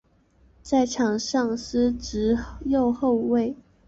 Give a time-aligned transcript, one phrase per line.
[0.63, 3.55] 在场上司职右后卫。